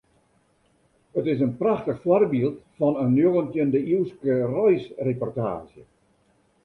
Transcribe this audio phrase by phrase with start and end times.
[1.19, 5.83] It is in prachtich foarbyld fan in njoggentjinde-iuwske reisreportaazje.